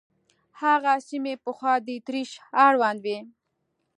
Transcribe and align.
هغه 0.61 0.93
سیمې 1.07 1.33
پخوا 1.43 1.73
د 1.85 1.87
اتریش 1.97 2.31
اړوند 2.67 2.99
وې. 3.05 3.19